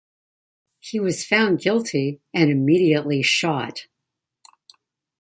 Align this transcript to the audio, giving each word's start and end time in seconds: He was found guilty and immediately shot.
He 0.79 0.99
was 0.99 1.23
found 1.23 1.59
guilty 1.59 2.21
and 2.33 2.49
immediately 2.49 3.21
shot. 3.21 3.85